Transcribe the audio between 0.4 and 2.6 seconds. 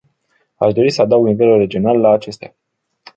Aș dori să adaug nivelul regional la acestea.